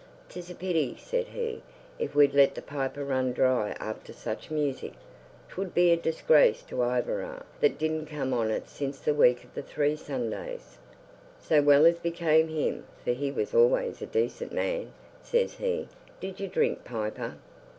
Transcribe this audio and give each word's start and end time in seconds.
''Tis 0.29 0.49
a 0.49 0.55
pity,' 0.55 0.97
said 0.97 1.27
he, 1.27 1.61
'if 1.99 2.15
we'd 2.15 2.33
let 2.33 2.55
the 2.55 2.61
piper 2.63 3.03
run 3.05 3.33
dry 3.33 3.75
after 3.79 4.11
such 4.11 4.49
music; 4.49 4.93
'twould 5.47 5.75
be 5.75 5.91
a 5.91 5.95
disgrace 5.95 6.63
to 6.63 6.81
Iveragh, 6.81 7.45
that 7.59 7.77
didn't 7.77 8.07
come 8.07 8.33
on 8.33 8.49
it 8.49 8.67
since 8.67 8.99
the 8.99 9.13
week 9.13 9.43
of 9.43 9.53
the 9.53 9.61
three 9.61 9.95
Sundays.' 9.95 10.79
So, 11.39 11.57
as 11.57 11.65
well 11.65 11.91
became 12.01 12.47
him, 12.47 12.85
for 13.05 13.11
he 13.11 13.29
was 13.29 13.53
always 13.53 14.01
a 14.01 14.07
decent 14.07 14.51
man, 14.51 14.91
says 15.21 15.57
he, 15.57 15.87
'Did 16.19 16.39
you 16.39 16.47
drink, 16.47 16.83
piper? 16.83 17.35